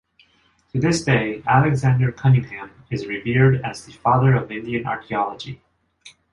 [0.73, 5.61] To this day, Alexander Cunningham is revered as the "Father of Indian Archaeology".